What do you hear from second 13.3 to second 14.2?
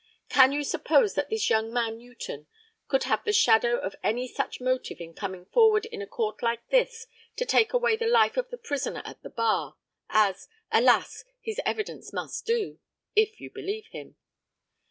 you believe him.